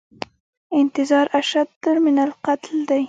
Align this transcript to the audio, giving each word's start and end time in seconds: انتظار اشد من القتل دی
انتظار 0.73 1.27
اشد 1.39 1.67
من 2.05 2.17
القتل 2.19 2.77
دی 2.89 2.99